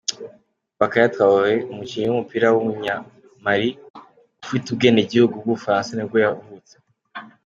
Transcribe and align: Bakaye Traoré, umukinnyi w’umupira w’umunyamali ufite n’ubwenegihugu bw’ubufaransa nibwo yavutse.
Bakaye 0.79 1.07
Traoré, 1.13 1.53
umukinnyi 1.71 2.07
w’umupira 2.09 2.47
w’umunyamali 2.49 3.69
ufite 4.43 4.65
n’ubwenegihugu 4.69 5.33
bw’ubufaransa 5.37 5.91
nibwo 5.93 6.17
yavutse. 6.25 6.73